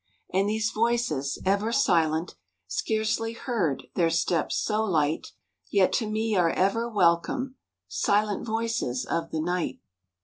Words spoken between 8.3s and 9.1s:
voices